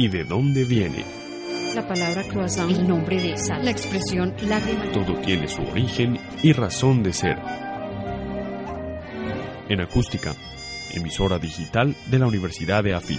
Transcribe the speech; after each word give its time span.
¿Y 0.00 0.06
de 0.06 0.22
dónde 0.22 0.62
viene? 0.62 1.04
La 1.74 1.84
palabra 1.88 2.22
croissant, 2.22 2.70
el 2.70 2.86
nombre 2.86 3.20
de 3.20 3.32
esa, 3.32 3.58
la 3.58 3.72
expresión 3.72 4.32
lágrima. 4.46 4.92
Todo 4.92 5.20
tiene 5.22 5.48
su 5.48 5.60
origen 5.60 6.16
y 6.40 6.52
razón 6.52 7.02
de 7.02 7.12
ser. 7.12 7.36
En 9.68 9.80
acústica, 9.80 10.36
emisora 10.94 11.40
digital 11.40 11.96
de 12.08 12.18
la 12.20 12.28
Universidad 12.28 12.84
de 12.84 12.94
AFIT. 12.94 13.18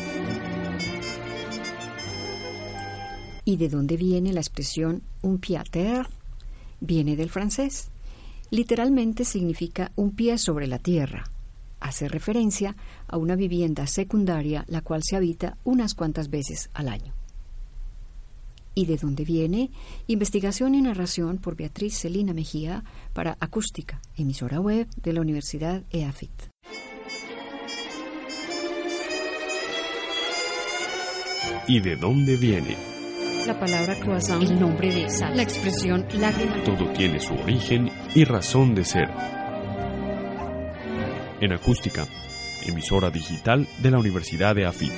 ¿Y 3.43 3.57
de 3.57 3.67
dónde 3.67 3.97
viene 3.97 4.31
la 4.31 4.39
expresión 4.39 5.03
un 5.21 5.39
pied 5.39 5.57
à 5.57 5.65
terre? 5.65 6.07
Viene 6.79 7.17
del 7.17 7.29
francés. 7.29 7.91
Literalmente 8.51 9.25
significa 9.25 9.91
un 9.97 10.15
pie 10.15 10.37
sobre 10.37 10.65
la 10.65 10.79
tierra. 10.79 11.25
Hace 11.79 12.07
referencia 12.07 12.75
a 13.07 13.17
una 13.17 13.35
vivienda 13.35 13.87
secundaria 13.87 14.65
la 14.67 14.81
cual 14.81 15.01
se 15.03 15.15
habita 15.15 15.57
unas 15.63 15.95
cuantas 15.95 16.29
veces 16.29 16.69
al 16.73 16.89
año. 16.89 17.13
¿Y 18.75 18.85
de 18.85 18.97
dónde 18.97 19.25
viene? 19.25 19.71
Investigación 20.07 20.75
y 20.75 20.81
narración 20.81 21.37
por 21.37 21.55
Beatriz 21.55 21.97
Celina 21.99 22.33
Mejía 22.33 22.83
para 23.13 23.35
Acústica, 23.39 24.01
emisora 24.15 24.59
web 24.59 24.87
de 25.01 25.13
la 25.13 25.21
Universidad 25.21 25.83
EAFIT. 25.91 26.31
¿Y 31.67 31.81
de 31.81 31.95
dónde 31.97 32.35
viene? 32.37 32.77
La 33.45 33.59
palabra 33.59 33.99
croissant, 33.99 34.43
el 34.43 34.59
nombre 34.59 34.93
de 34.93 35.05
esa, 35.05 35.29
la 35.29 35.43
expresión 35.43 36.05
lágrima. 36.13 36.63
Todo 36.63 36.91
tiene 36.93 37.19
su 37.19 37.33
origen 37.33 37.89
y 38.15 38.23
razón 38.23 38.75
de 38.75 38.85
ser. 38.85 39.38
En 41.41 41.53
acústica, 41.53 42.05
emisora 42.65 43.09
digital 43.09 43.65
de 43.77 43.91
la 43.91 43.99
Universidad 43.99 44.55
de 44.55 44.65
AFIT. 44.65 44.91